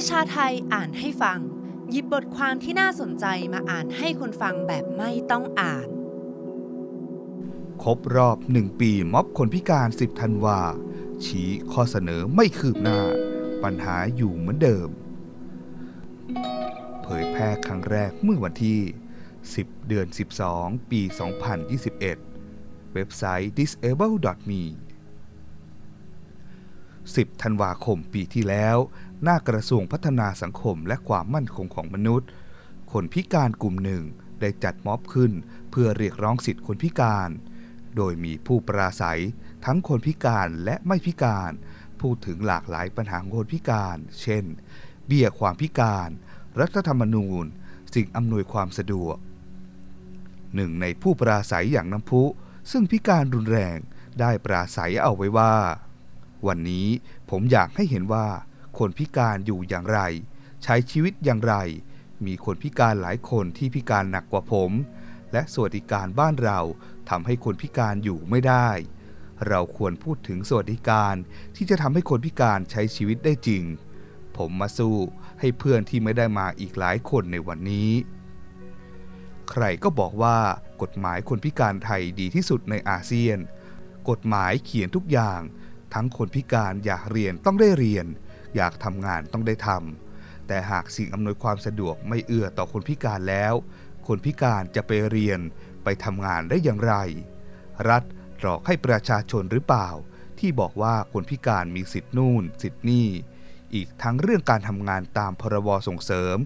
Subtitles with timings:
[0.00, 1.38] ประชาไทยอ่านให้ฟัง
[1.90, 5.88] หยิบบทความที่น่าสนใจมาอ่านให้คนฟังแบบไม่ต้องอ่าน
[7.82, 10.60] ครบรอบหนึ่งปีม็อบคนพิการ 10 ธันวา
[11.24, 13.00] ชี้ข้อเสนอไม่คืบหน้า
[13.62, 14.88] ปัญหาอยู่เหมือนเดิม
[17.02, 18.80] เผยแพร่ครั้งแรกเมื่อวันที่
[19.34, 20.06] 10 เดือน
[20.48, 21.00] 12 ปี
[21.76, 21.98] 2021
[22.94, 24.62] เว็บไซต์ disable.me
[27.14, 28.76] 10 ธันวาคมปีที่แล้ว
[29.22, 32.28] หน้ากระทรวงพัฒนาสังคมและความมั่นคงของมนุษย์
[32.92, 34.02] คนพิการกลุ่มหนึ่ง
[34.40, 35.32] ได้จัดม็อบขึ้น
[35.70, 37.30] เพื่อเรียกร้องสิทธิคนพิการ
[37.96, 39.22] โดยมีผู้ปราศัย
[39.64, 41.52] ทั้งคนพิการและไม่พิการ
[42.00, 44.44] พูดถึงหลากหลายปัญหาของคนพิการ เช่น
[45.06, 46.08] เบี้ยความพิการ
[46.60, 47.44] รัฐธรรมนูญ
[47.94, 49.16] สิ่งอำนวยความสะดวก
[50.54, 52.22] หนึ่งในผู้ปราศัยอย่างน้ำพุ
[52.70, 53.78] ซึ่งพิการรุนแรง
[54.20, 55.54] ได้ปราศัยเอาไว้ว่า
[56.48, 56.86] วันนี้
[57.30, 58.26] ผมอยากให้เห็นว่า
[58.78, 60.00] คนพิการอยู่อย่างไร
[60.62, 61.54] ใช้ชีวิตอย่างไร
[62.26, 64.70] มีคนพิการหลายคนที่พิการหนักกว่าผม
[65.32, 66.60] และสวัสดิการบ้านเรา
[67.10, 68.68] ทำให้คนพิการอยู่ไม่ได้
[69.48, 71.14] เราควรพูดถึงสวัสดิการ
[71.56, 73.62] ที่จะทำให้คนพิการใช้ชีวิตได้จริง
[74.36, 74.96] ผมมาสู้
[75.40, 77.90] ให้เพื่อนที่ไม่ได้มาอีกหลายคนในวันนี้
[79.50, 80.38] ใครก็บอกว่า
[80.82, 83.38] กฎหมายคนพิการไทยดีที่สุดในอาเซียน
[84.10, 85.40] กฎหมายเขียนทุกอย่าง
[85.98, 88.06] ทั้งคนพิการอยากเรียนต้องได้เรียน
[88.56, 93.54] อยากทำงานต้องได้ทำแต่หากสิ่งอำนวยความสะดวกไม่เอื้อต่อคนพิการแล้ว
[94.06, 95.40] คนพิการจะไปเรียน
[95.84, 96.94] ไปทำงานได้อย่างไร
[97.88, 98.02] รัฐ
[98.40, 99.88] หลอกให้ประชาชนหรือเปล่า
[100.38, 103.08] ที่บอกว่าคนพิการมีสิทธิ์นู่น สิทธิ์นี่
[103.74, 106.36] อีกทั้งเรื่องการทำงานตามพรบส่งเสริม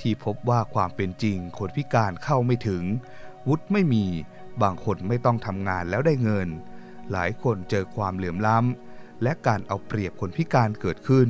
[0.00, 2.82] ที่พบว่าความเป็นจริง คนพิการเข้าไม่ถึง
[3.48, 4.06] วุฒิไม่มี
[4.62, 6.48] บางคนไม่ต้องทำงานแล้วได้เงิน
[7.12, 8.91] หลายคนเจอความเหลื่อมล้ำ
[9.22, 11.28] และการเอาเปรียบคนพิการเกิดขึ้น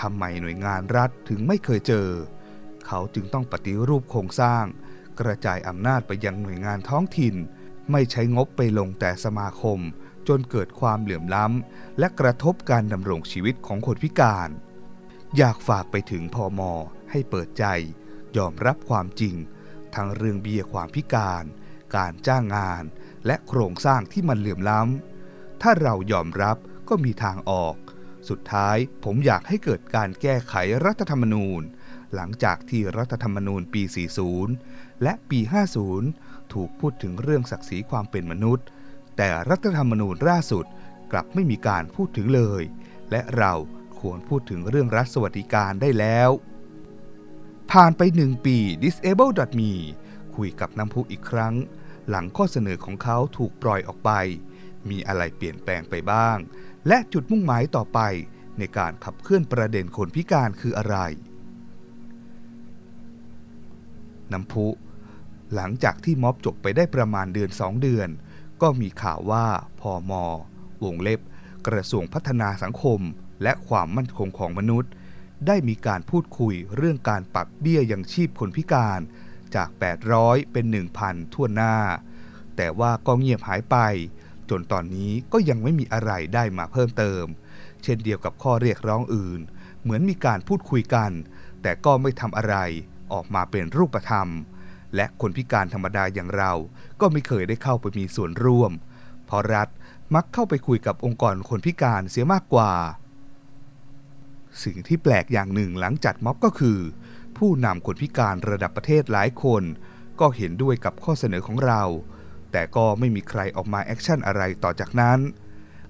[0.00, 2.08] ทำไมหน่วยงานรัฐถึงไม่เคยเจอ
[2.86, 4.64] เขาจึงต้องปฏิรูปโครงสร้าง
[5.20, 7.34] กระจายอำนาจไปยังหน่วยงานท้องถิ่น
[7.92, 9.78] ไม่ใช้งบไปลงแต่สมาคม
[10.28, 14.50] จนเกิดความเหลื่อมล้ำ และกระทบการดำรงชีวิตของคนพิการ
[15.36, 16.72] อยากฝากไปถึงพอมอ
[17.10, 17.64] ให้เปิดใจ
[18.36, 19.34] ยอมรับความจริง
[19.94, 21.44] ทั้งเรื่องเบี้ยความพิการ
[21.96, 22.82] การจ้างงาน
[23.26, 26.56] และโครงสร้างที่มันเหลื่อมล้ำ ถ้าเรายอมรับ
[26.88, 27.74] ก็มีทางออก
[28.28, 30.54] สุดท้ายผมอยากให้เกิดการแก้ไข
[30.84, 31.62] รัฐธรรมนูญ
[32.14, 33.82] หลังจากที่รัฐธรรมนูญปี
[34.44, 35.40] 40 และปี
[35.96, 38.66] 50 ถูกพูดถึงเรื่องศักดิ์ศรีความเป็นมนุษย์
[39.16, 40.64] แต่รัฐธรรมนูญล่าสุด
[41.12, 42.62] กลับไม่มีการพูดถึงเลย
[43.10, 43.54] และเรา
[44.00, 46.30] ควรพูดถึงเรื่องรัฐสวัสดิการได้แล้ว
[47.72, 49.72] ผ่านไปหนึ่งปี disable.me
[50.36, 51.54] คุยกับน้ำพุอีกครั้ง
[52.08, 54.10] หลังข้อเสนอของเขาถูกปล่อยออกไป
[54.90, 56.38] มีอะไรเปลี่ยนแปลงไปบ้าง
[56.88, 58.00] และจุดมุ่งหมายต่อไป
[58.58, 60.96] ในการขับเคลื่อนประเด็นคนพิการคืออะไร
[64.32, 64.66] น้ำพุ
[65.54, 68.08] หลังจากที่ม็อบจบไปได้ประมาณเดือนสองเดือน
[68.62, 69.46] ก็มีข่าวว่า
[69.80, 70.24] พอมอ
[70.84, 71.20] วงเล็บ
[71.66, 73.00] กระทรวงพัฒนาสังคม
[73.42, 74.90] และความมั่นคงของมนุษย์
[75.46, 79.00] ได้มีการพูดคุยเรื่องการปรับเบี้ยยังชีพคนพิการ
[79.54, 79.68] จาก
[80.10, 80.64] 800 เป็น
[81.00, 81.74] 1,000 ทั่วหน้า
[82.56, 83.76] แต่ว่าก็เงียบหายไป
[84.50, 87.24] จนตอนนี้ก็ยังไม่มีอะไรได้มาเพิ่มเติม
[87.82, 89.40] เช่นเดียวกับข้อเรียกร้องอื่น
[89.82, 91.10] เหมือนมีการพูดคุยกัน
[91.62, 92.56] แต่ก็ไม่ทำอะไร
[93.12, 94.28] ออกมาเป็นรูปธรรม
[94.96, 96.52] และคนพิการธรรมดาอย่างเรา
[97.00, 98.72] ก็ไม่เคยได้เข้าไปมีส่วนร่วม
[99.26, 99.68] เพราะรัฐ
[100.14, 102.72] มักเข้าไปคุยกับองค์กรคนพิการเสียมากกว่า
[104.64, 106.78] สิ่งที่แปลกอย่างหนึ่งหลังจัดม็อบก็คือ
[107.38, 109.62] ผู้นำคนพิการระดับประเทศหลายคน
[110.20, 111.82] ก็เห็นด้วยกับข้อเสนอของเรา
[112.52, 115.18] แต่ก็ไม่มีใครออกมา action อะไรต่อจากนั้น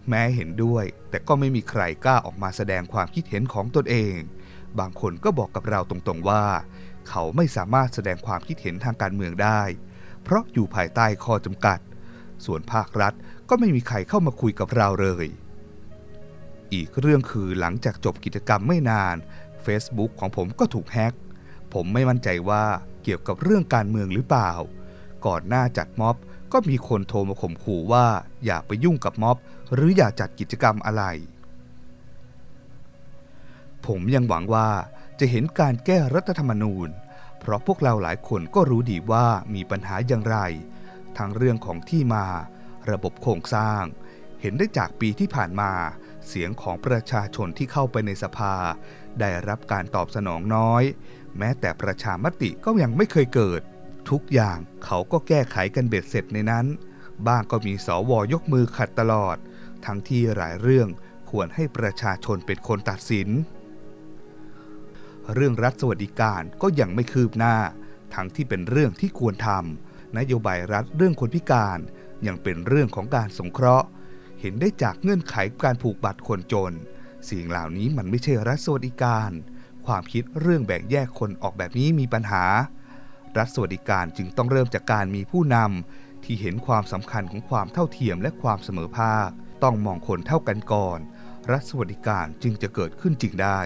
[0.08, 4.16] แม้เห็นด้วย แต่ก็ไม่มีใครกล้าออกมาแสดงความคิดเห็นของตนเอง
[4.78, 6.44] บางคนก็บอกกับเราตรงๆว่า
[7.08, 9.62] เขาไม่สามารถแสดงความคิดเห็นทางการเมืองได้
[10.22, 11.78] เพราะอยู่ภายใต้ข้อจำกัด
[12.44, 13.12] ส่วนภาครัฐ
[13.48, 15.26] ก็ไม่มีใครเข้ามาคุยกับเราเลย
[16.74, 19.16] อีกเรื่องคือหลังจากจบกิจกรรมไม่นาน
[19.64, 21.14] Facebook ของผมก็ถูกแฮ็ก
[21.74, 22.64] ผมไม่มั่นใจว่า
[23.02, 24.52] เกี่ยวกับเรื่องการเมืองหรือเปล่า
[25.26, 26.16] ก่อนหน้าจัดม็อบ
[26.52, 28.06] ก็มีคนโทรมาข่มขู่ว่า
[28.44, 29.36] อย่าไปยุ่งกับม็อบ
[29.74, 31.04] หรืออย่าจัดกิจกรรมอะไร
[33.86, 34.70] ผมยังหวังว่า
[35.20, 36.88] จะเห็นการแก้รัฐธรรมนูญ
[37.38, 40.38] เพราะพวกเราหลายคนก็รู้ดีว่ามีปัญหาอย่างไร
[41.18, 42.26] ทั้งเรื่องของที่มา
[42.90, 43.82] ระบบโครงสร้าง
[44.40, 45.72] เห็นได้จากปีที่ผ่านมา
[46.28, 48.54] เสียงของประชาชนที่เข้าไปในสภา
[49.20, 50.82] ได้รับการตอบสนองน้อย
[51.38, 53.62] แม้แต่ประชามติก็ยังไม่เคยเกิด
[54.10, 56.66] ทุกอย่างเขาก็แก้ไขกันเบ็ดเสร็จในนั้น
[57.26, 59.36] บ้างก็มีสวยกมือขัดตลอด
[59.84, 60.88] ทั้งที่หลายเรื่อง
[61.30, 63.28] ควรให้ประชาชนเป็นคนตัดสิน
[65.34, 67.56] เรื่องรัฐสวัสดิการก็ยังไม่คืบหน้า
[68.14, 71.78] ทั้งที่เป็นเรื่องที่ควรทำนโยบายรัฐเรื่องคนพิการ
[72.26, 73.86] ยังเป็นเรื่องของการสงเคราะห์
[74.40, 76.72] เห็นได้จากเงื่อนไขการผูกบัตรคนจน
[77.28, 79.30] สิ่งเหล่านี้มันไม่ใช่รัฐสวัสดิการ
[79.86, 82.44] ความคิดเรื่องแบ่งแยกคนออกแบบนี้มีปัญหา
[83.38, 89.28] รัฐสวัสดิการจึงต้องเริ่มจากการมีผู้นำที่เห็นความสำคัญของความเท่าเทียมและความเสมอภาค
[89.62, 90.98] ต้องมองคนเท่ากันก่อน
[91.50, 93.58] รัฐสวัสดิการจึงจะเกิดขึ้นจริงได้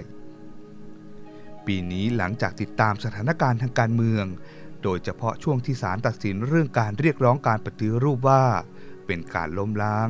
[1.67, 4.25] ปีนี้หลังจากติดตามสถานการณ์ทางการเมือง
[4.83, 8.45] โดยเฉพาะช่วงที่ศาลตัดสินเรื่องการเรียกร้องการปฏิรูปว่า
[9.07, 10.09] เป็นการล้มล้าง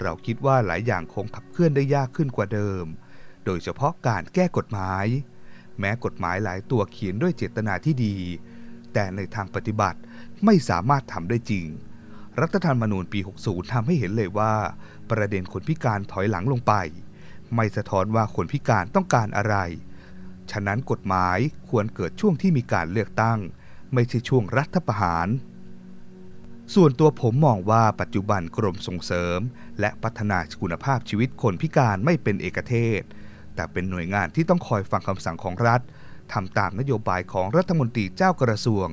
[0.00, 2.84] เราคิดว่าหลายอย่างคงขับเคลื่อนได้ยากขึ้นกว่าเดิม
[3.44, 5.06] โดยเฉพาะการแก้กฎหมาย
[5.78, 8.16] แม้กฎหมายหลายตัวเขียนด้วยเจตนาที่ดี
[8.98, 9.98] แต่ในทางปฏิบัติ
[10.44, 11.66] ไม่สามารถทำได้จริง
[12.40, 14.52] รัฐธรรมนูญปี 60 ทำให้เห็นเลยว่า
[15.10, 16.72] ประเด็นคนพิการถอยหลังลงไป
[17.54, 19.56] ไม่สะท้อนว่าคนพิการต้องการอะไร
[20.50, 21.38] ฉะนั้นกฎหมาย
[21.68, 23.38] ควรเกิดช่วงที่มีการเลือกตั้ง
[23.94, 25.28] ไม่ใช่ช่วงรัฐประหาร
[26.74, 29.38] ส่วนตัวผมมองว่าปัจจุบันกรมส่งเสริม
[29.80, 33.02] และพัฒนาคุณภาพชีวิตคนพิการไม่เป็นเอกเทศ
[33.54, 35.80] แต่เป็นหน่วยงานที่ต้องคอยฟังคำสั่งของรัฐ
[36.32, 38.86] ทำตามนโยบายของรัฐมนตรีเจ้ากระทรวง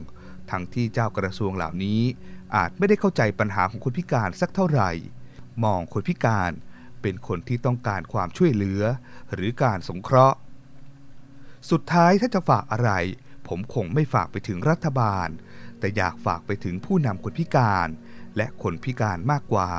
[0.52, 2.02] ทั้งที่เจ้ากระทรวงเหล่านี้
[2.56, 4.92] อาจไม่ได้เข้าใจปัญหาของคนพิการสักเท่าไหร่
[5.64, 6.52] มองคนพิการ
[7.02, 8.82] เป็นคนที่ต้องการความช่วยเหลือ
[9.34, 10.38] หรือการสงเคราะห์
[11.72, 12.92] สุดท้ายถ้าจะฝากอะไร
[13.48, 15.30] ผมคงไม่ฝากไปถึงรัฐบาล
[15.80, 17.88] แต่อยากฝากไปถึงผู้นำคนพิการ
[18.38, 19.72] และคนพิการมากกว่า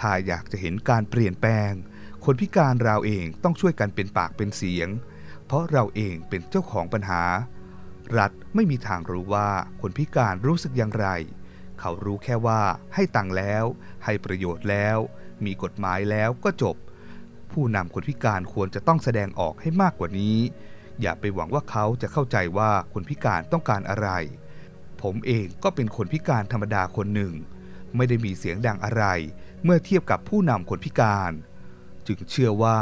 [0.00, 1.72] ถ้าอยากจะเห็นการเปลี่ยนแปลง
[2.24, 4.88] คนพิการเราเองต้องช่วยกันเป็นปากเป็นเสียง
[5.46, 7.22] เพราะเราเองเป็นเจ้าของปัญหา
[8.18, 9.48] รัฐไม่มีทางรู้ว่า
[9.80, 11.08] คนพิการรู้สึกอย่างไร
[11.80, 12.60] เขารู้แค่ว่า
[12.94, 13.64] ให้ตังค์แล้ว
[14.04, 14.98] ให้ประโยชน์แล้ว
[15.44, 16.76] มีกฎหมายแล้วก็จบ
[17.52, 20.38] ผู้นำคนพิการควรจะต้องแสดงออกให้มากกว่านี้
[21.00, 24.08] อย่าไปหวังว่าเขาจะเข้าใจว่าคนพิการต้องการอะไร
[25.02, 27.34] ผมเองก็เป็นคนพิการธรรมดาคนหนึ่ง
[27.96, 29.04] ไม่ได้มีเสียงดังอะไร
[29.64, 31.32] เมื่อเทียบกับผู้นำคนพิการ
[32.06, 32.78] จึงเชื่อว่า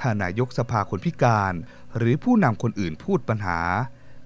[0.00, 1.52] ถ้านายกสภาคนพิการ
[1.96, 3.60] หรือผู้นำคนอื่นพูดปัญหา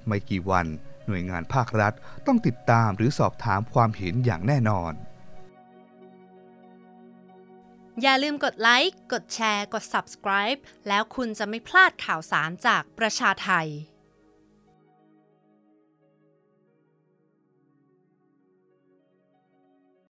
[0.07, 0.67] ไม่กี่วัน
[1.07, 1.93] หน่วยงานภาครัฐ
[2.27, 4.93] ต้องติดตามหรือสอบถามความเห็นอย่างแน่นอน
[8.03, 13.69] อย่าลืมกดไลค์ กดแชร์ กด subscribe แล้วคุณจะไม่พลาดข่าวสารจากประชาไทย